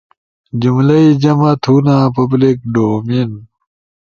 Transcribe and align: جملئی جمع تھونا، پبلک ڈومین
جملئی 0.61 1.07
جمع 1.21 1.51
تھونا، 1.63 1.95
پبلک 2.15 2.57
ڈومین 2.73 3.31